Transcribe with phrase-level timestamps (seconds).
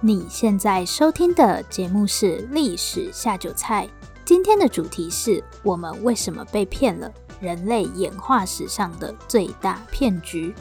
[0.00, 3.84] 你现在收听的节目是《历史下酒菜》，
[4.24, 7.12] 今天的主题是我们为什么被骗了？
[7.40, 10.54] 人类演化史上的最大骗局。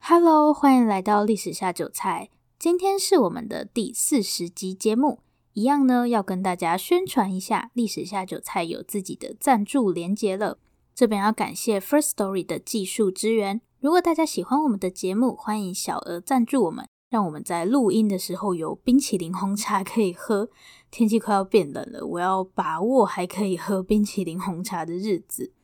[0.00, 2.28] Hello，欢迎来到《历史下酒菜》，
[2.58, 5.20] 今天是我们的第四十集节目。
[5.54, 10.58] 一样呢，要跟大家宣传一下，《历史下酒菜》有自己的赞助连接了。
[10.94, 13.62] 这边要感谢 First Story 的技术支援。
[13.80, 20.50] 如果大家喜欢我们的节目，欢迎小额赞助我们，让我们在录音的时候有冰淇淋红茶可以喝。
[20.90, 25.54] 天气快要变冷了，我要把握还可以喝冰淇淋红茶的日子。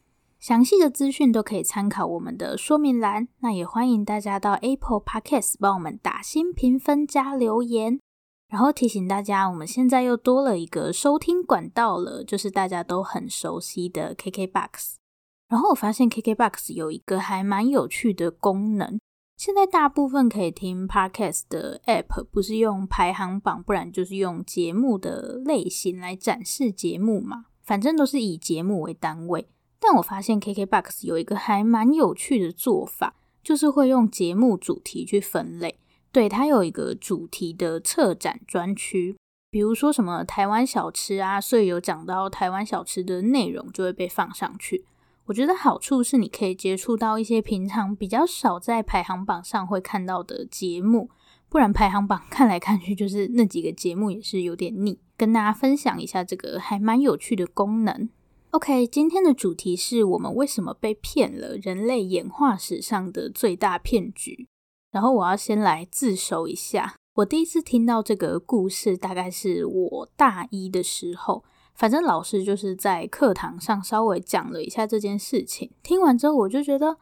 [0.41, 3.29] 详细的资讯都可以参考我们的说明栏。
[3.41, 8.01] 那也欢迎大家到 Apple Podcast 帮我们打新评分加留言。
[8.49, 14.95] 然后提醒大家，我们现在又多了一个收听管道了，就是大家都很熟悉的 KKBOX。
[15.49, 18.99] 然后我发现 KKBOX 有一个还蛮有趣的功能。
[19.37, 29.47] 现在大部分可以听 Podcast 的 App 不是用排行榜，不然就是用节目的类型来展示节目嘛，反正都是以节目为单位。
[29.79, 35.79] 但我发现 KKBOX 有一个还蛮有趣的做法，就是会用节目主题去分类。
[36.11, 39.15] 对，它有一个主题的策展专区，
[39.51, 44.87] 比如说什么台湾小吃啊，所以有讲到台湾小吃的内容就会被放上去。
[45.27, 51.11] 我觉得好处是你可以接触到一些平常比较少在排行榜上会看到的节目，
[51.49, 55.01] 不然排行榜 看来看去就是那几个节目也是有点腻。
[55.17, 58.09] 跟大家分享一下这个还蛮有趣的功能。
[58.51, 61.57] OK，今天的主题是我们为什么被骗了？
[61.57, 64.47] 人类演化史上的最大骗局。
[64.93, 71.45] 然后我要先来自首一下，我第一次听到这个故事大概是我大一的时候。
[71.77, 76.97] 反正老师就是在课堂上稍微讲了一下这件事情，听完之后我就觉得，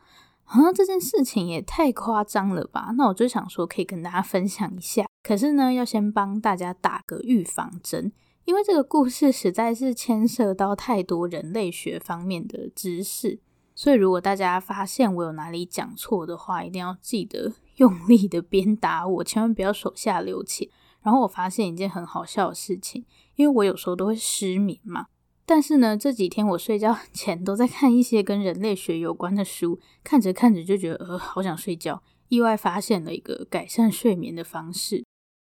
[0.44, 2.92] 啊，这件事情也太夸张了吧？
[2.96, 5.06] 那我就想说可以跟大家分享一下。
[5.22, 8.12] 可是呢，要先帮大家打个预防针，
[8.44, 13.38] 因为这个故事实在是牵涉到太多人类学方面的知识，
[13.74, 20.68] 所以如果大家发现我有哪里讲错的话，一定要记得用力的鞭打我，千万不要手下留情。
[21.00, 23.04] 然后我发现一件很好笑的事情。
[23.36, 25.06] 因为我有时候都会失眠嘛，
[25.44, 35.04] 但是呢，这几天我睡觉前 都在看一些跟人类学有关的书，看着看着就觉得呃，好想睡觉，意外发现了一个改善睡眠的方式。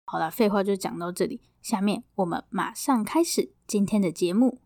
[0.05, 4.59] 好啦，废话就讲到这里，下面我们马上开始今天的节目。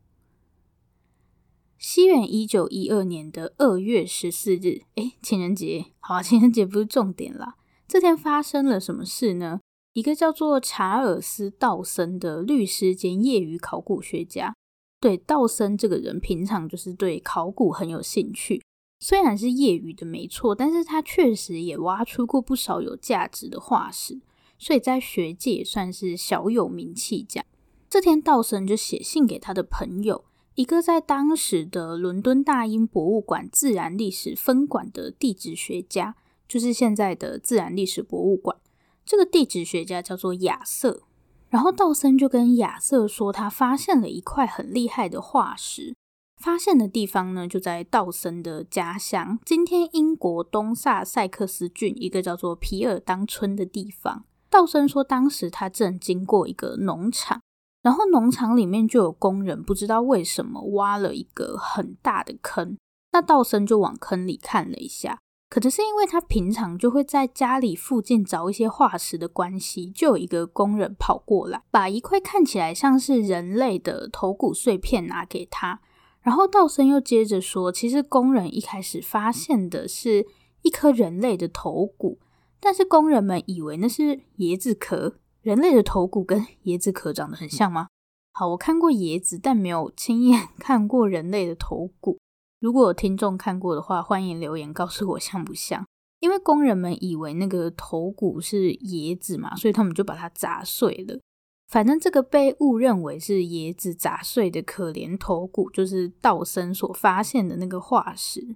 [1.78, 7.56] 西元一九一二年的二月十四日，诶，情人节，好啊，情人节不是重点啦。
[7.85, 9.59] 这天发生了什么事呢？
[9.93, 14.55] 一个叫做查尔斯·道森的律师兼业余考古学家，
[14.99, 18.63] 对道森这个人平常就是对考古很有兴趣。
[18.99, 24.19] 虽然是业余的没错，但是他确实也挖出过不少有价值的化石，
[24.57, 27.23] 所以在学界也算是小有名气。
[27.29, 27.45] 这样，
[27.87, 36.15] 这天道森就写信给他的朋友，一个在当时的伦敦大英博物馆自然历史分馆的地质学家，
[36.47, 38.57] 就是现在的自然历史博物馆。
[39.05, 41.03] 这个地质学家叫做亚瑟，
[41.49, 45.95] 然后道森就跟亚瑟说，他发现了一块很厉害的化石，
[46.41, 54.25] 发现的地方呢就在道森的家乡，今天英国东萨塞克斯郡一个叫做皮尔当村的地方。
[54.49, 57.41] 道森说，当时他正经过一个农场，
[57.81, 62.77] 然后农场里面就有工人不知道为什么挖了一个很大的坑，
[63.11, 65.19] 那道森就往坑里看了一下。
[65.53, 75.79] 可能是因为他平常就会在家里附近找一些化石的关系，就有一个工人跑过来，把一块看起来像是人类的头骨碎片拿给他。
[76.21, 80.25] 然后道森又接着说，其实工人一开始发现的是
[80.63, 82.17] 一颗人类的头骨，
[82.59, 85.17] 但是工人们以为那是椰子壳。
[85.43, 87.89] 人类的头骨跟椰子壳长得很像吗？
[88.31, 92.17] 好，我看过椰子，但没有亲眼 看过人类的头骨。
[92.63, 95.86] 如果有听众看过的话，欢迎留言告诉我像不像。
[96.21, 101.19] 因为工人们以为那个头骨是椰子嘛，所以他们就把它砸碎了。
[101.68, 108.56] 反正这个被误认为是椰子砸碎的可怜头骨，就是道森所发现的那个化石。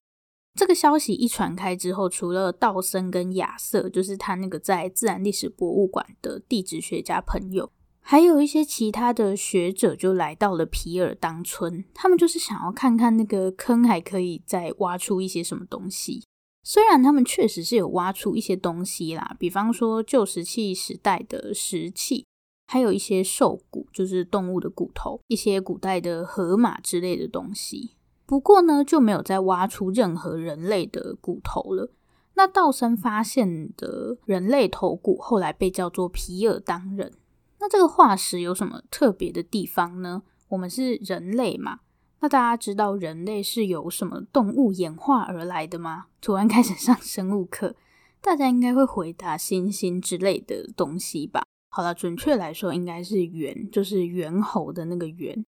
[0.54, 7.70] 这个消息一传开之后，除了道森跟亚瑟，就是他那个在自然历史博物馆的地质学家朋友。
[8.10, 16.24] 还有一些其他的学者就来到了皮尔当村，他们就是想要看看那个坑还可以再挖出一些什么东西。
[16.64, 22.26] 虽然他们确实是有挖出一些东西啦，比方说旧石器时代的石器，
[22.68, 27.98] 还有一些兽骨，就是动物的骨头，一些古代的河马之类的东西。
[28.26, 31.92] 不过呢，就没有再挖出任何人类的骨头了。
[32.36, 37.12] 那道森发现的人类头骨后来被叫做皮尔当人。
[37.60, 40.24] 那这个化石有什么特别的地方呢？
[40.50, 41.80] 我们是人类嘛？
[42.20, 46.06] 那大家知道人类是由什么动物演化而来的吗？
[46.22, 47.76] 突然开始上生物课，
[48.22, 51.44] 大家应该会回答猩猩之类的东西吧？
[51.70, 55.46] 好了，准确来说应该是猿，就是猿猴的那个猿。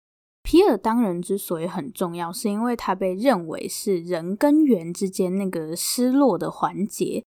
[0.42, 7.24] 皮尔当人之所以很重要，是因为他被认为是人跟猿之间那个失落的环节。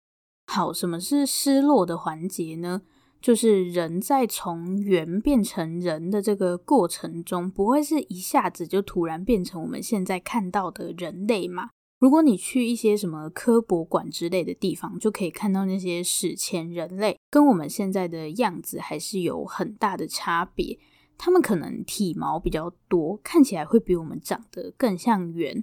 [0.46, 2.82] 好，什么是失落的环节呢？
[3.20, 11.70] 就是人在从猿变成人的这个过程中，不会是一下子就突然变成我们现在看到的人类嘛？
[11.98, 20.78] 如果你去一些什么科博馆之类的地方，就可以看到那些史前人类跟我们现在的样子还是有很大的差别。
[21.18, 25.62] 他们可能体毛比较多，看起来会比我们长得更像猿，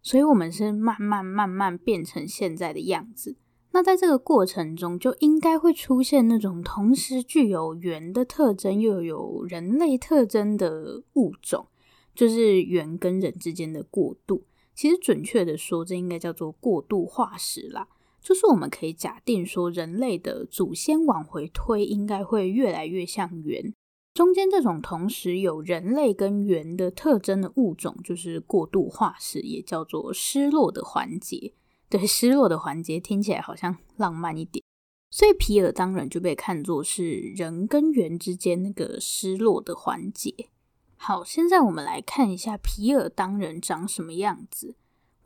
[0.00, 3.36] 所以我们是慢慢慢慢变成现在的样子。
[3.74, 11.66] 那在这个过程中，就应该会出现那种同时具有猿的特征又有人类特征的物种，
[12.14, 14.44] 就是猿跟人之间的过渡。
[14.74, 17.88] 其实准确的说，这应该叫做过渡化石啦。
[18.20, 23.74] 就是我们可以假定说，人类的祖先往回推，应该会越来越像猿。
[24.14, 31.54] 中间这种同时有人类跟猿的特征的物种，就是过渡化石，也叫做失落的环节。
[31.92, 34.64] 对，失落的环节听起来好像浪漫一点，
[35.10, 40.48] 所以皮尔当人就被看作是人跟猿之间那个失落的环节。
[40.96, 44.74] 好，现在我们来看一下皮尔当人长什么样子。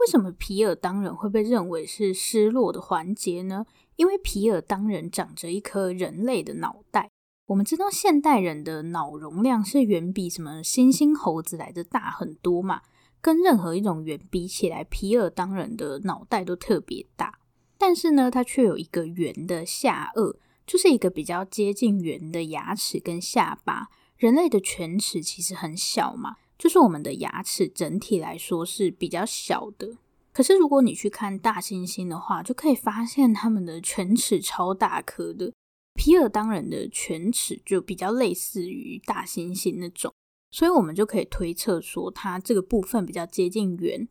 [0.00, 3.64] 为什么皮尔当人会被认为是失落的环节呢？
[3.94, 7.08] 因为皮尔当人长着一颗人类的脑袋。
[7.46, 12.82] 我们知道现代人的脑容量是远比什么猩猩、猴子来的大很多嘛，
[13.26, 17.40] 跟任何一种猿比起来，皮尔当人的脑袋都特别大。
[17.76, 23.88] 但是呢，它却有一个圆的下颚，就是一个比较接近圆的牙齿跟下巴。
[24.16, 29.96] 人类的犬齿其实很小嘛，就是我们的牙齿整体来说是比较小的。
[30.32, 35.52] 可是如果你去看大猩猩的话，就可以发现它们的犬齿超大颗的。
[35.94, 40.14] 皮尔当人的犬齿就比较类似于大猩猩那种，
[40.56, 44.08] 所以我们就可以推测说，它这个部分比较接近猿。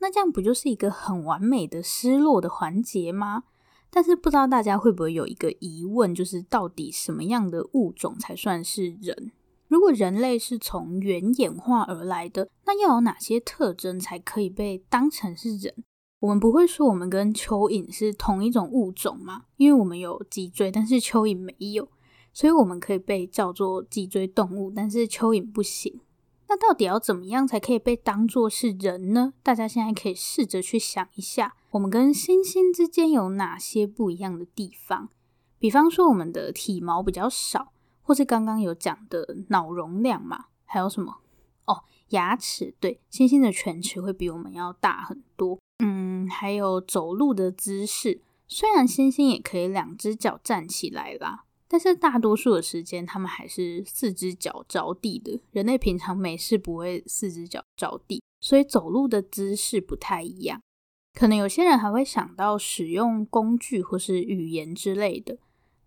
[0.00, 3.44] 那这样不就是一个很完美的失落的环节吗？
[3.88, 9.32] 但是不知道大家会不会有一个疑问，就是到底什么样的物种才算是人？
[9.68, 15.82] 如果人类是从猿演化而来的，那要有哪些特征才可以被当成是人？
[16.20, 19.44] 我们不会说我们跟蚯蚓是同一种物种吗？
[19.56, 21.88] 因为我们有脊椎，但是蚯蚓没有，
[22.36, 26.00] 所以我们可以被叫做脊椎动物，但是蚯蚓不行。
[26.48, 29.32] 那到底要怎么样才可以被当作是人呢？
[29.42, 35.08] 大家现在可以试着去想一下，我们跟猩猩之间有哪些不一样的地方？
[35.58, 37.72] 比方说我们的体毛比较少，
[38.02, 41.20] 或是刚刚有讲的脑容量嘛，还有什么？
[41.64, 45.58] 哦，牙齿，对，猩猩的犬齿会比我们要大很多。
[45.82, 55.40] 嗯，还有走路的姿势，虽然猩猩也可以两只脚站起来啦，但是大多数的时间，他们还是四只脚着地的。
[55.50, 60.60] 人类平常没事不会四只脚着地，所以走路的姿势不太一样。
[61.12, 65.38] 可能有些人还会想到使用工具或是语言之类的，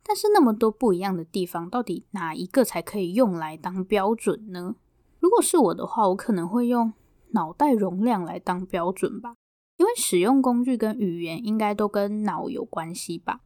[0.04, 4.76] 但是那么多不一样的地方，到底哪一个才可以用来当标准呢？
[5.20, 6.94] 如果是我的话，我可能会用
[7.32, 9.36] 脑袋容量来当标准吧。
[9.78, 13.42] 因为使用工具跟语言应该都跟脑有关系吧，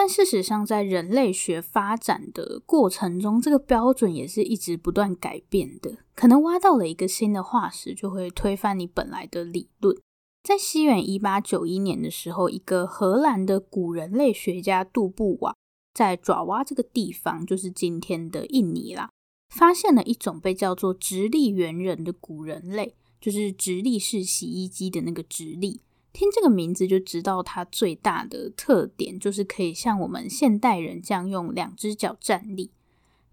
[0.00, 5.98] 但事实上，在人类学发展的过程中，这个标准也是一直不断改变的。
[6.14, 9.96] 可能挖到了一个新的化石，就会推翻你本来的理论。
[10.44, 15.56] 在西元一八九一年的时候，一个荷兰的古人类学家杜布瓦
[15.92, 19.10] 在爪哇这个地方，就是今天的印尼啦，
[19.52, 22.94] 发现了一种被叫做直立猿人的古人类。
[23.20, 25.80] 就是直立式洗衣机的那个直立，
[26.18, 32.72] 听这个名字就知道它最大的特点就是可以像我们现代人这样用两只脚站立。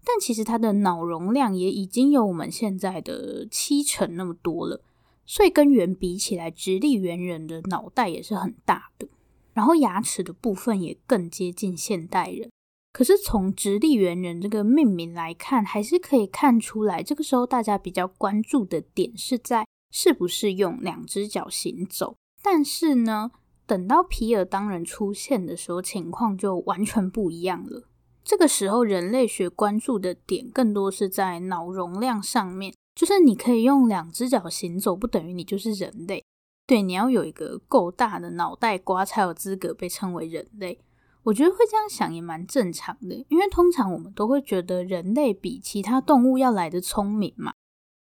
[0.04, 4.80] 但其实它的脑容量也已经有我们现在的七成那么多了，
[5.24, 9.08] 所以跟猿比起来，直立猿人的脑袋也是很大的，
[9.52, 12.48] 然后牙齿的部分也更接近现代人。
[12.92, 19.66] 可是从直立猿人这个命名来看，还是可以看出来，这个时候大家比较关注的点是在。
[19.92, 22.16] 是不是用两只脚行走？
[22.48, 23.32] 但是呢，
[23.66, 27.88] 等到皮尔当人出现的时候，情况就完全不一样了。
[28.22, 36.24] 这个时候，人类学关注的点更多是在脑容量上面，就是你可以用两只脚行走，不等于你就是人类。
[36.68, 40.78] 对，你要有一个够大的脑袋瓜才有资格被称为人类。
[41.24, 47.54] 我觉得会这样想也蛮正常的，因为通常我们都会觉得人类比其他动物要来得聪明嘛。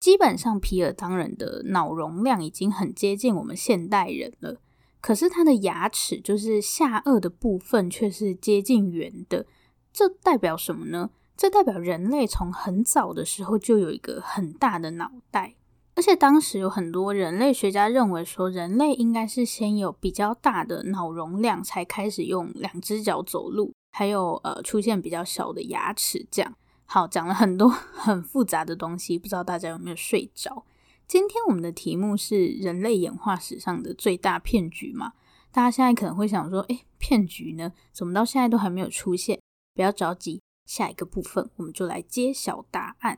[0.07, 4.61] 基本上，皮尔当人的脑容量已经很接近我们现代人了，
[5.01, 9.45] 可是他的牙齿就是下颚的部分却是接近圆的，
[9.91, 11.09] 这代表什么呢？
[11.35, 15.55] 这代表人类从很早的时候就有一个很大的脑袋。
[15.95, 26.25] 而且当时有很多人类学家认为说，人类应该是先有比较大的脑容量，才开始用两只脚走路，还有呃出现比较小的牙齿。
[26.31, 26.55] 这样
[26.89, 30.65] 好，讲了很多 很复杂的东西，不知道大家有没有睡着？
[31.05, 35.13] 今天我们的题目是人类演化史上的最大骗局嘛？
[35.51, 37.73] 大家现在可能会想说，诶，骗局呢？
[37.91, 39.39] 怎么到现在都还没有出现？
[39.73, 43.17] 不要着急，下一个部分我们就来揭晓答案。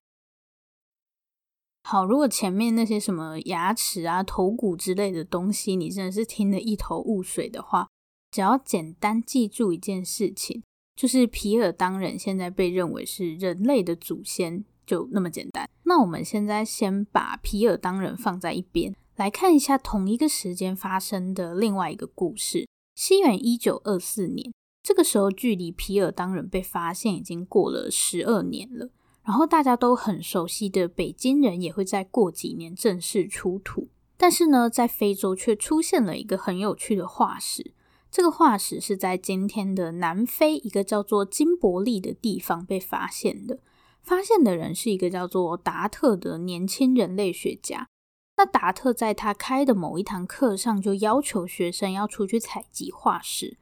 [1.83, 7.88] 好，如果前面那些什么牙齿啊、头骨之类的东西，你真的是听得一头雾水的话，
[8.31, 10.63] 只要简单记住一件事情，
[11.00, 15.65] 就是皮尔当人现在被认为是人类的祖先，就那么简单。
[15.84, 22.68] 那我们现在先把皮尔当人放在一边，来看一下同一个时间发生的另外一个故事。
[22.96, 24.51] 西元一九二四年，
[24.84, 28.89] 这个时候距离皮尔当人被发现已经过了十二年了。
[29.24, 33.88] 然后大家都很熟悉的北京人也会再过几年正式出土，
[34.18, 37.72] 但是呢，在非洲却出现了一个很有趣的化石。
[38.12, 43.60] 这个化石是在今天的南非一个叫做金伯利的地方被发现的。
[44.01, 47.88] 发现的人是一个叫做达特的年轻人类学家。
[48.38, 53.58] 那达特在他开的某一堂课上就要求学生要出去采集化石，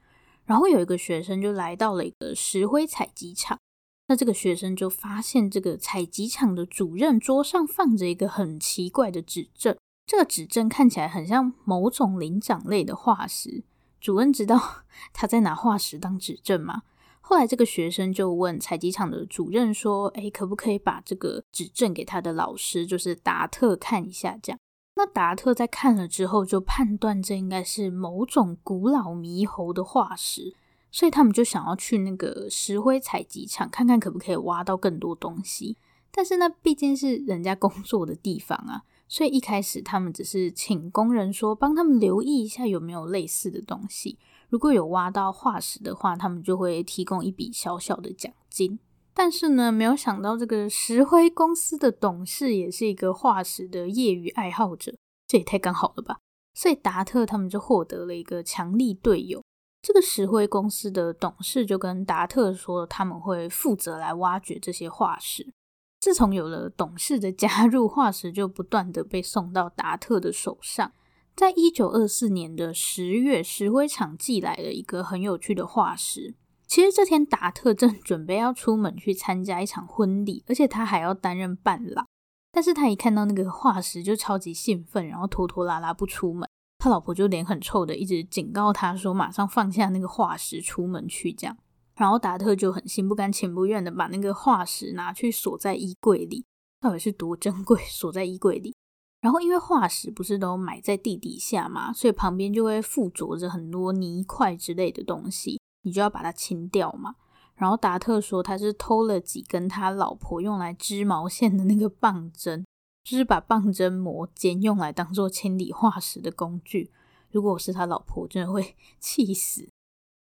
[0.46, 3.58] 然后有一个学生就来到了一个石灰采集场。
[4.06, 9.76] 那这个学生就发现，这个采集场的主任桌上放着一个很奇怪的指证。
[10.06, 13.64] 这个指证看起来很像某种灵长类的化石。
[14.00, 16.82] 主任知道 他在拿化石当指证吗？
[17.20, 24.58] 后来这个学生就问采集场的主任说：“诶，可不可以把这个指证给他的老师，就是达特看一下？”这样，
[24.96, 30.54] 那达特在看了之后就判断这应该是某种古老猕猴的化石。
[30.90, 35.76] 所以他们就想要去那个石灰采集场看看可不可以挖到更多东西，
[36.10, 44.18] 但是那毕竟是人家工作的地方啊，所以一开始他们只是请工人说帮他们留意一下有没有类似的东西，
[44.50, 48.78] 如果有挖到化石的话，他们就会提供一笔小小的奖金。
[49.14, 54.94] 但是呢，没有想到这个石灰公司的董事也是一个化石的业余爱好者，
[55.26, 56.18] 这也太刚好了吧？
[56.54, 59.42] 所以达特他们就获得了一个强力队友。
[59.80, 65.52] 这个石灰公司的董事就跟达特说，他们会负责来挖掘这些化石。
[66.00, 70.92] 自从有了董事的加入，化石就不断的被送到达特的手上。
[71.34, 76.34] 在一九二四年的十月，石灰厂寄来了一个很有趣的化石。
[76.66, 82.06] 其实这天达特正准备要出门去参加一场婚礼，而且他还要担任伴郎。
[82.52, 86.48] 但是他一看到那个化石就超级兴奋，然后拖拖拉拉不出门。
[86.78, 91.56] 他老婆就脸很臭的，一直警告他说：“马上放下那个化石，出门去。”这样，
[91.98, 96.46] 然后达特就很心不甘情不愿的把那个化石拿去锁在衣柜里。
[96.80, 98.74] 到底是多珍贵，锁在衣柜里。
[99.20, 107.16] 然后因为化石不是都埋在地底下嘛，所以旁边就会附着着很多泥块之类的东西，你就要把它清掉嘛。
[107.56, 112.64] 然后达特说他是偷了几根他老婆用来织毛线的那个棒针。
[113.04, 116.92] 就是把棒针磨尖，用来当做清理化石的工具。
[117.30, 119.66] 如果我是他老婆，真的会 气死。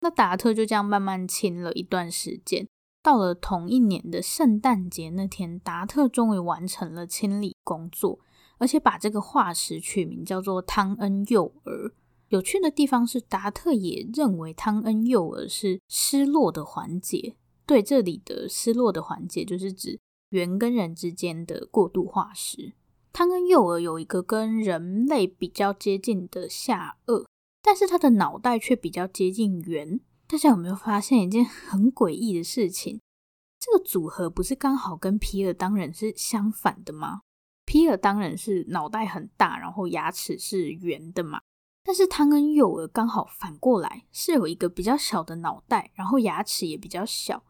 [0.04, 2.68] 那达特就这样慢慢清了一段时间。
[3.02, 8.20] 到了同一年的圣诞节那天，达特终于完成了清理工作，
[8.60, 11.94] 而且把这个化石取名叫做汤恩幼儿。
[12.28, 17.36] 有趣的地方是，达特也认为汤恩幼儿是失落的环节。
[17.66, 20.00] 对，这里的失落的环节就是指。
[20.30, 22.74] 猿跟人之间的过渡化石，
[23.12, 27.26] 汤恩幼儿有一个跟人类比较接近的下颚，
[27.64, 30.00] 但是他的脑袋却比较接近圆。
[30.28, 33.00] 大家有没有发现一件很诡异的事情？
[33.60, 37.22] 这个组合不是刚好跟皮尔当人是相反的吗？
[37.66, 41.40] 皮尔当人是脑袋很大，然后牙齿是圆的嘛，
[41.84, 47.44] 但是汤恩幼儿刚好反过来，是有一个比较小的脑袋，然后牙齿也比较小。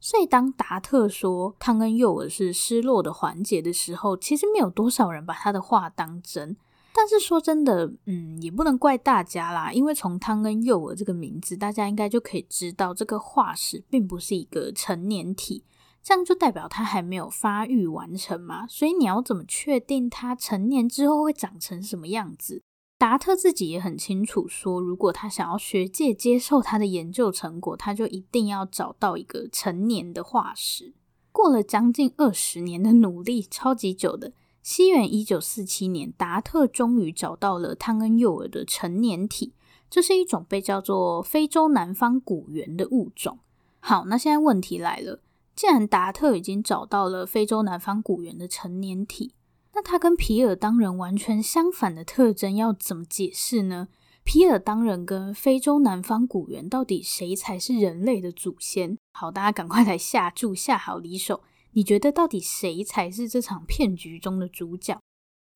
[0.00, 6.58] 所以，当达特说汤恩幼儿是失落的环节的时候，其实没有多少人把他的话当真。
[7.04, 15.64] 但是说真的，嗯，也不能怪大家啦，因为从汤恩幼儿这个名字，大家应该就可以知道这个化石并不是一个成年体，
[16.02, 18.66] 这样就代表它还没有发育完成嘛。
[18.66, 22.62] 所以你要怎么确定它成年之后会长成什么样子？
[22.96, 30.94] 达特自己也很清楚说，如果他想要学界接受他的研究成果，他就一定要找到一个成年的化石。
[31.30, 34.32] 过了将近二十年的努力，超级久的，
[34.64, 39.52] 西元一九四七年，达特终于找到了汤恩幼儿的成年体。
[39.90, 43.40] 这是一种被叫做非洲南方古猿的物种。
[43.80, 45.20] 好，那现在问题来了，
[45.54, 49.34] 既然达特已经找到了非洲南方古猿的成年体，
[49.74, 53.88] 那它跟皮尔当人完全相反的特征要怎么解释呢？
[54.24, 58.96] 皮尔当人跟非洲南方古猿到底谁才是人类的祖先？
[59.12, 61.42] 好，大家赶快来下注，下好离手。
[61.76, 65.00] 你觉得到底谁才是这场骗局中的主角？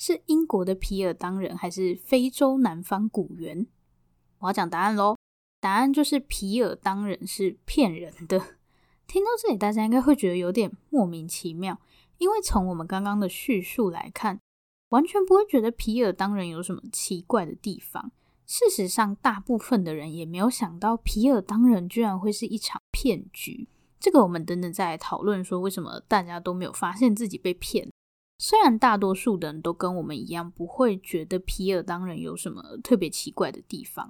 [0.00, 3.66] 是英国的皮尔当人，还是非洲南方古猿？
[4.40, 5.16] 我要讲答案喽，
[5.60, 8.56] 答案就是皮尔当人是骗人的。
[9.06, 11.80] 听到这里，大家应该会觉得有点莫名其妙，
[12.18, 14.40] 因为从我们刚刚的叙述来看，
[14.88, 18.10] 完全不会觉得皮尔当人有什么奇怪的地方。
[18.44, 23.68] 事实上，大部分的人也没有想到皮尔当人居然会是一场骗局。
[24.00, 27.90] 这个我们等等再来讨论，说为什么大家都没有发现自己被骗。
[28.38, 34.08] 虽然大多数的人都跟我们一样，不会觉得皮尔当人有什么特别奇怪的地方。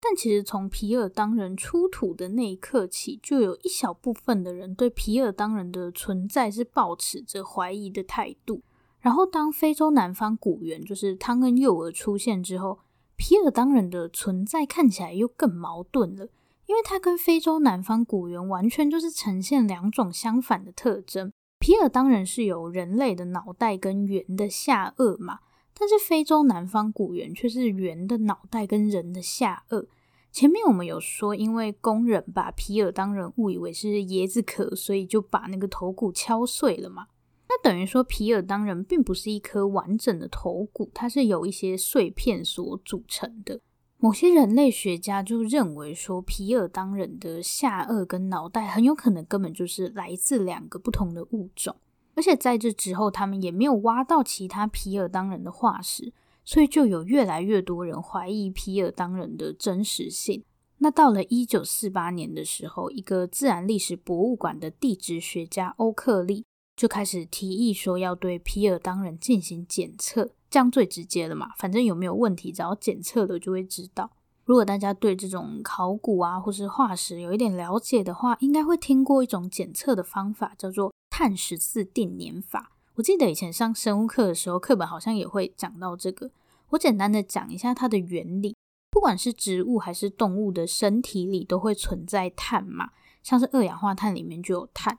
[0.00, 8.62] 但其实从皮尔当人出土的那一刻起，就有一小部分的人对皮尔当人的存在是抱持着怀疑的态度。
[9.00, 12.78] 然后当非洲南方古猿就是汤恩幼儿出现之后，
[13.16, 16.28] 皮尔当人的存在看起来又更矛盾了，
[16.66, 21.32] 因为它跟非洲南方古猿完全就是呈现两种相反的特征。
[21.58, 25.38] 皮尔当人是有人类的脑袋跟猿的下颚嘛，
[25.72, 29.86] 但是非洲南方古猿却是猿的脑袋跟人的下颚。
[30.30, 37.06] 前面我们有说，因为工人把皮尔当人误以为是椰子壳，所以就把那个头骨敲碎了嘛。
[37.48, 43.60] 那等于说皮尔当人并不是一颗完整的头骨，它是由一些碎片所组成的。
[43.98, 51.76] 某些人类学家就认为说，皮尔当人的下颚跟脑袋很有可能根本就是来自两个不同的物种，
[52.14, 56.12] 而且在这之后，他们也没有挖到其他皮尔当人的化石。
[56.48, 60.44] 所以就有越来越多人怀疑皮尔当人的真实性。
[60.78, 66.44] 那到了一九四八年的时候，一个自然历史博物馆的地质学家欧克利
[66.76, 74.10] 就开始提议说要对皮尔当人进行检测，这样最直接了嘛，反正有没有问题，只要检测了就会知道。
[74.44, 82.70] 如果大家对这种考古啊或是化石有一点了解的话，应该会听过一种检测的方法，叫做碳十四定年法。
[82.94, 86.30] 我记得以前上生物课的时候，课本好像也会讲到这个。
[86.70, 88.54] 我简单的讲一下它的原理。
[88.90, 92.90] 不管是植物还是动物的身体里，都会存在碳嘛，
[93.22, 94.96] 像是二氧化碳里面就有碳。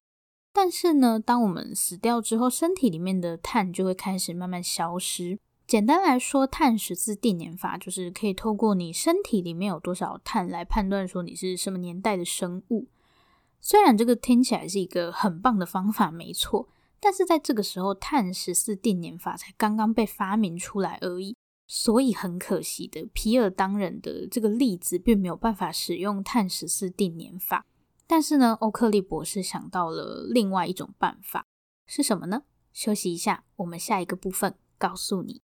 [0.59, 5.37] 但是呢，当我们死掉之后，身体里面的碳就会开始慢慢消失。
[5.67, 12.87] 简单来说，碳十四定年法就是可以透过你身体里面有多少碳来判断说你是什么年代的生物。
[13.61, 16.67] 虽然这个听起来是一个很棒的方法，没错。
[16.99, 21.35] 但是在这个时候，碳十四定年法才刚刚被发明出来而已，
[21.67, 27.63] 所以很可惜的，皮尔当人的这个例子并没有办法使用碳十四定年法。
[28.07, 31.45] 但是呢，欧克利博士想到了另外一种办法，
[31.85, 32.43] 是什么呢？
[32.73, 35.41] 休息一下，我们下一个部分告诉你。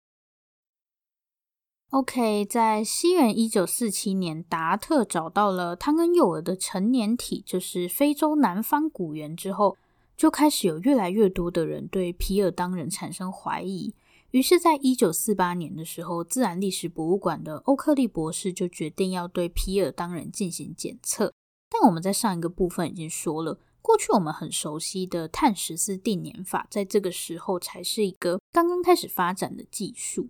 [1.92, 9.78] OK，在西元一九四七年，达特找到了汤恩幼儿的成年体，就是非洲南方古猿之后。
[10.18, 13.94] 就开始有越来越多的人对皮尔当人产生怀疑，
[14.32, 21.32] 于是，在一九四八年的时候，自然历史博物馆的欧克利博士就决定要对皮尔当人进行检测。
[21.70, 30.30] 但我们在上一个部分已经说了，过去我们很熟悉的碳十四定年法，在这个时候才是一个刚刚开始发展的技术。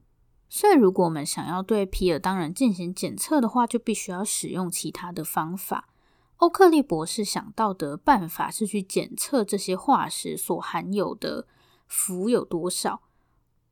[0.50, 5.90] 所以，如果我们想要对皮尔当人进行检测的话，就必须要使用其他的方法。
[6.38, 11.48] 欧克利博士想到的办法是去检测这些化石所含有的
[11.88, 13.02] 氟有多少。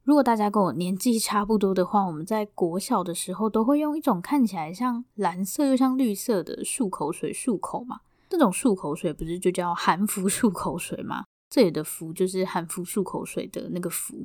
[0.06, 8.02] 如果大家跟我年纪差不多的话，我们在国小的时候都会用一种看起来像蓝色又像绿色的漱口水漱口嘛。
[8.30, 11.26] 这种漱口水不是就叫含氟漱口水吗？
[11.50, 14.24] 这里的氟就是含氟漱口水的那个氟。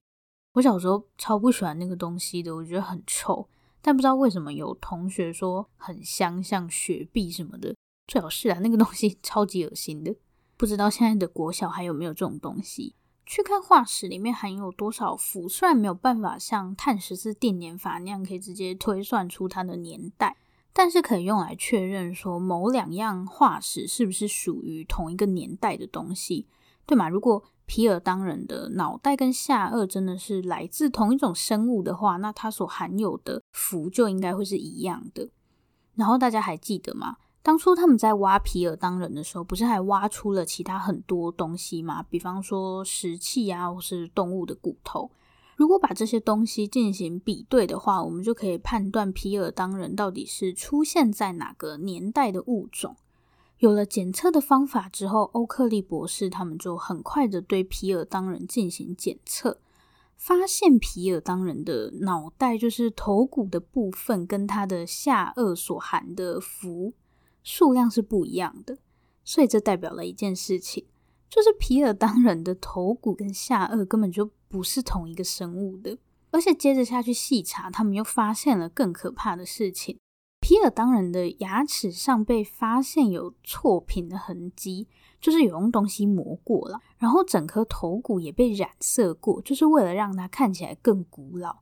[0.53, 3.49] 我小时候超不喜欢那个东西的，我觉得很臭。
[3.81, 7.75] 但不知道为什么有同学说很香，像雪碧什么的。
[8.07, 10.15] 最好是啊，那个东西 超级恶心的。
[10.59, 12.95] 不知道现在的国小还有没有这种东西？
[13.31, 20.37] 去看化石里面含有多少氟，虽然没有办法像碳十四定年法那样可以直接推算出它的年代，
[20.73, 26.49] 但是可以用来确认说某两样化石是不是属于同一个年代的东西，
[26.85, 27.09] 对吗？
[27.09, 35.31] 如果皮尔当人的脑袋跟下颚真的是来自同一种生物的话，那它所含有的氟就应该会是一样的。
[35.95, 37.19] 然后大家还记得吗？
[37.43, 42.03] 当初他们在挖皮尔当人的时候，不是还挖出了其他很多东西吗？
[42.03, 45.11] 比方说石器啊，或是动物的骨头。
[45.57, 52.97] 如果把这些东西进行比对的话，我们就可以判断皮尔当人到底是出现在哪个年代的物种。
[53.59, 59.61] 有了检测的方法之后，欧克利博士他们就很快的对皮尔当人进行检测，
[60.17, 66.95] 发现皮尔当人的脑袋就是头骨的部分，跟他的下颚所含的氟
[67.43, 68.79] 数量是不一样的。
[69.25, 70.87] 所以这代表了一件事情，
[71.29, 75.99] 就是皮尔当人的头骨跟下颚根本就不是同一个生物的。
[76.33, 79.99] 而且接着下去细查，他们又发现了更可怕的事情。
[80.41, 84.89] 皮尔当人的牙齿上被发现有错品的痕迹，
[85.21, 91.59] 就是有用东西磨过了，然后整颗头骨也被染色过，就是为了让它看起来更古老。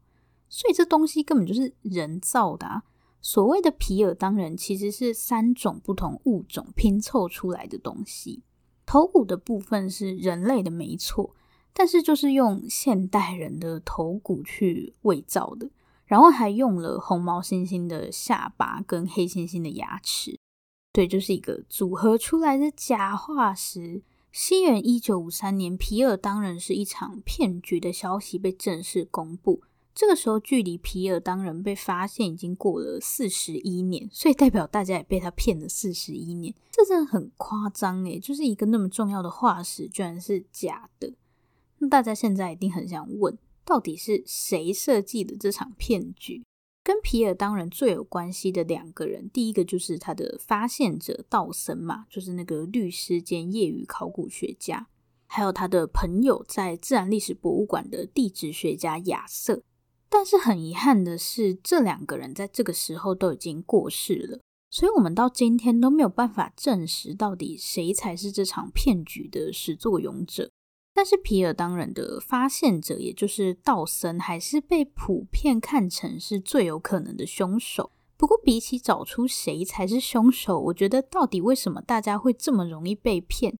[0.48, 2.84] 所以这东西根本就是人造的啊！
[3.20, 8.42] 所谓的皮尔当人其实是三种不同物种拼凑出来的东西。
[8.86, 11.34] 头骨的部分是人类的没错，
[11.72, 15.70] 但是就是用现代人的头骨去伪造的。
[16.06, 20.38] 然后还用了红毛猩猩的下巴跟黑猩猩的牙齿，
[20.90, 24.02] 对，就是一个组合出来的假化石。
[24.32, 29.60] 西元一九五三年，皮尔当人是一场骗局的消息被正式公布。
[29.98, 36.54] 这个时候，距离皮尔当人被发现已经过了四十一年，所以代表大家也被他骗了四十一年。
[36.70, 41.14] 这真的很夸张诶，就是一个那么重要的化石，居然是假的。
[41.78, 43.36] 那大家现在一定很想问。
[43.64, 46.44] 到底是谁设计的这场骗局？
[46.84, 54.86] 跟皮尔当人最有关系的两个人，第一个就是他的发现者道森嘛，就是那个律师兼业余考古学家，
[55.26, 59.64] 还有他的朋友在自然历史博物馆的地质学家亚瑟。
[60.10, 64.40] 但是很遗憾的是，这两个人在这个时候都已经过世了，
[64.70, 70.50] 所以我们到今天都没有办法证实到底谁才是这场骗局的始作俑者。
[70.94, 77.92] 但是皮尔当人的发现者，也就是道森，还是被普遍看成是最有可能的凶手。
[78.16, 83.56] 不过，比起找出谁才是凶手，我觉得到底为什么大家会这么容易被骗，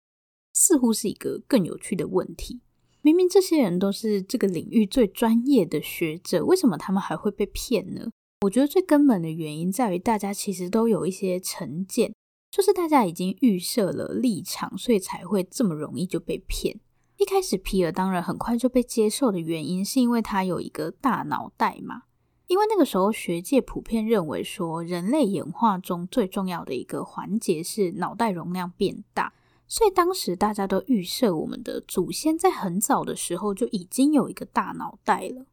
[0.52, 2.61] 似乎是一个更有趣的问题。
[3.09, 8.11] 明明这些人都是这个领域最专业的学者，为什么他们还会被骗呢？
[8.42, 12.12] 我觉得最根本的原因在于大家其实都有一些成见，
[12.51, 16.79] 就是大家已经预设了立场，所以才会这么容易就被骗。
[17.16, 22.03] 一开始，皮尔当然很快就被接受的原因，是因为他有一个大脑袋嘛。
[22.47, 29.33] 因为那个时候，学界普遍认为说，人类演化中最重要的一个环节是脑袋容量变大，
[29.68, 35.46] 所以当时大家都预设我们的祖先在很早的时候就已经有一个大脑袋了。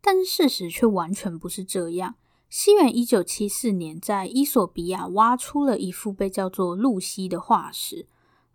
[0.00, 2.16] 但是事实却完全不是这样。
[2.50, 8.06] 西元一九七四年，在伊索比亚挖出了一副被叫做露西的化石。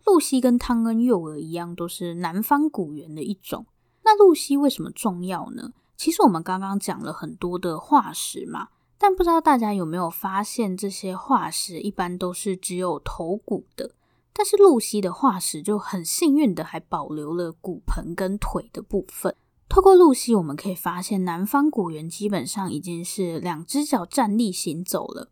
[0.06, 3.66] 露西跟汤恩幼儿一样，都是南方古猿的一种。
[4.04, 5.74] 那露西为什么重要呢？
[5.98, 8.68] 其实我们刚刚讲了很多的化石嘛，
[9.00, 13.96] 但不知道大家有没有发现，这些化石一般都是只有头骨的，
[14.38, 19.36] 但是露西的化石就很幸运的还保留了骨盆跟腿的部分。
[19.68, 25.32] 透过露西，我们可以发现南方古猿基本上已经是两只脚站立行走了，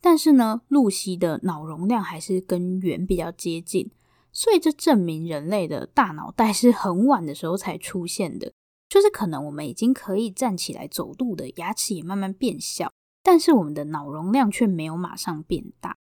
[0.00, 3.90] 但是呢，露西的脑容量还是跟猿比较接近。
[4.32, 8.54] 所以这证明人类的大脑袋是很晚的时候才出现的，
[8.88, 12.90] 就是可能我们已经可以站起来走路的，牙齿也慢慢变小，
[13.22, 15.96] 但是我们的脑容量却没有马上变大。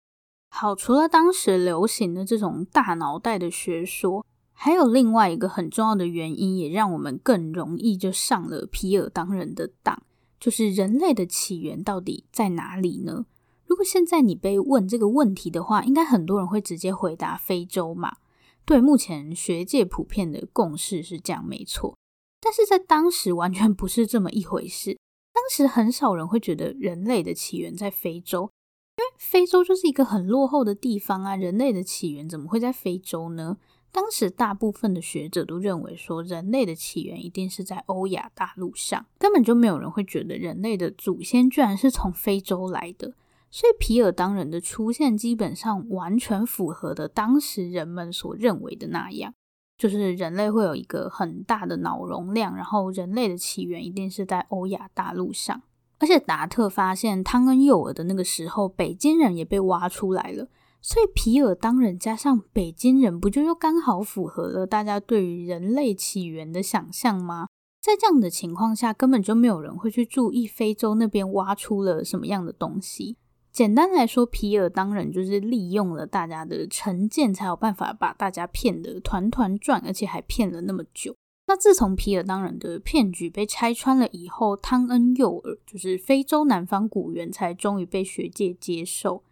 [0.56, 10.00] 好，除了当时流行的这种大脑袋的学说，还有另外一个很重要的原因，也让我们更容易就上了皮尔当人的当，
[10.38, 13.26] 就是人类的起源到底在哪里呢？
[13.66, 18.18] 如果现在你被问这个问题的话，应该很多人会直接回答非洲嘛。
[18.64, 21.98] 对，目前学界普遍的共识是这样，没错。
[22.40, 24.96] 但是在当时完全不是这么一回事。
[25.32, 28.52] 当时很少人会觉得人类的起源在非洲，
[28.96, 31.36] 因为非洲就是一个很落后的地方啊。
[31.36, 33.56] 人类的起源怎么会在非洲呢？
[33.90, 43.14] 当时大部分的学者都认为说，人类的起源一定是在欧亚大陆上，根本就没有人会觉得人类的祖先居然是从非洲来的。
[43.50, 49.32] 所以皮尔当人的出现基本上完全符合的当时人们所认为的那样，
[49.78, 55.62] 就是人类会有一个很大的脑容量，然后人类的起源一定是在欧亚大陆上。
[56.04, 60.48] 而且达特发现汤恩幼儿的那个时候，北京人也被挖出来了，
[60.82, 67.46] 所以皮尔当人加上北京人，不就又刚好符合了大家对于人类起源的想象吗？
[67.80, 73.16] 在这样的情况下，根本就没有人会去注意非洲那边挖出了什么样的东西。
[73.50, 81.16] 简单来说，皮尔当人就是利用了大家的成见，才有办法把大家骗得团团转，而且还骗了那么久。
[81.46, 89.22] 那自从皮尔当人的骗局被拆穿了以后，汤恩幼儿就是非洲南方古猿，才终于被学界接受。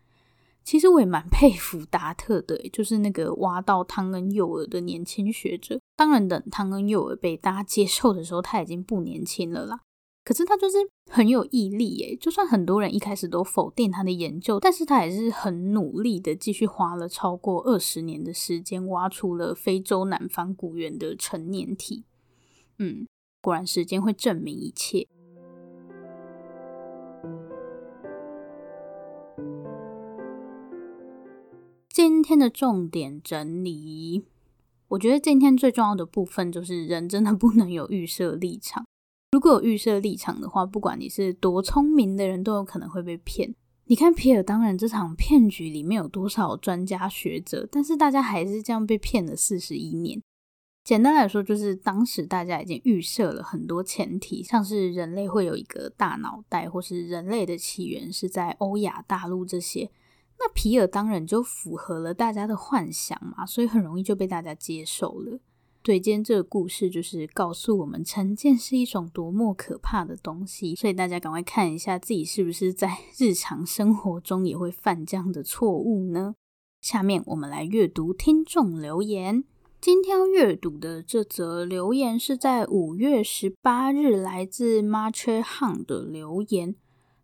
[0.62, 5.80] 其实我也蛮佩服达特的，就是那个挖到汤恩幼儿的年轻学者。
[5.96, 9.80] 当然，等汤恩幼儿被大家接受的时候，他已经不年轻了啦。
[10.24, 10.76] 可是他就是
[11.10, 22.04] 很有毅力耶，就算很多人一开始都否定他的研究，但是他还是很努力的，继续花了超过二十年的时间，挖出了非洲南方古猿的成年体。
[22.78, 23.08] 嗯，
[23.40, 25.08] 果然时间会证明一切。
[31.88, 34.24] 今天的重点整理，
[34.88, 38.84] 我觉得今天最重要的部分就是人真的不能有预设立场。
[39.32, 43.54] 如果有预设立场的话，不管你是多聪明的人，都有可能会被骗。
[43.86, 50.22] 你看皮尔当人这场骗局里面有多少专家学者，但是大家还是这样被骗了四十一年。
[50.84, 59.90] 简单来说，就是当时大家已经预设了很多前提，像是人类会有一个大脑袋，或是人类的起源是在欧亚大陆这些。
[60.38, 65.40] 那皮尔当人就符合了大家的幻想嘛，所以很容易就被大家接受了。
[65.84, 76.36] 对，今天这个故事就是告诉我们成见是一种多么可怕的东西，所以大家赶快看一下自己是不是在 日常生活中也会犯这样的错误呢？
[76.80, 79.42] 下面我们来阅读听众留言。
[79.80, 86.76] 今天要阅读的这则留言是在五月十八日来自 Marche Han 的留言。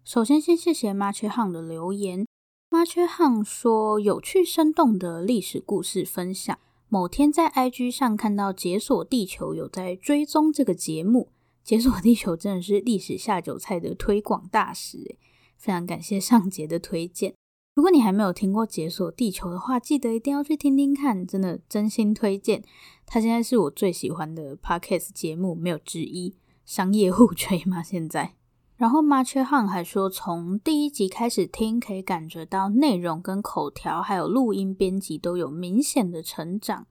[0.04, 2.26] 首先，先谢谢 Marche Han 的留言。
[2.70, 6.58] 麻雀汉说：“有趣生动的历史故事分享。
[6.90, 11.33] 某天在 IG 上看到《解锁地球》有在追踪这个节目，
[11.68, 15.16] 《解锁地球》真的是历史下酒菜的推广大使，
[15.59, 17.35] 非常感谢上节的推荐。
[17.74, 22.64] 如果你还没有听过《解锁地球》的话，记得一定要去听听看，真的真心推荐。
[23.05, 26.37] 它现在是我最喜欢的 Podcast 节目，没有之一。
[26.64, 27.83] 商业互 吹吗？
[27.83, 28.37] 现在。”
[28.78, 36.86] 然后麻雀汉还说，从第一集开始听，可以感觉到内容跟口条还有录音编辑都有明显的成长。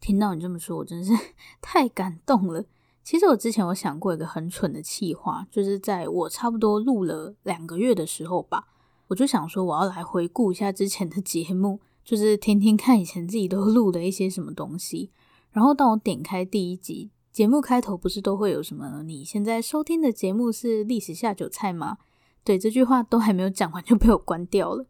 [0.00, 1.12] 听到你这么说，我真是
[1.60, 2.64] 太感动了。
[3.04, 8.68] 其实我之前有想过一个很蠢的企划，就是在我差不多录了两个月的时候吧，
[9.08, 15.10] 我就想说我要来回顾一下之前的节目，就是听听看以前自己都录了一些什么东西。
[15.50, 17.10] 然后当我点开第一集。
[17.32, 19.04] 节目开头不是都会有什么？
[19.04, 21.98] 你现在收听的节目是历史下酒菜吗？
[22.42, 24.86] 对，这句话都还没有讲完就被我关掉了，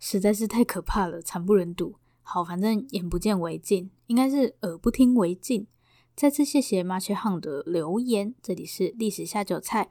[0.00, 1.94] 实在是太可怕了，惨不忍睹。
[2.22, 5.68] 好，反正眼不见为净，应该是耳不听为净。
[6.16, 9.90] 再次谢谢 Marche Han 的留言，这里是历史下酒菜。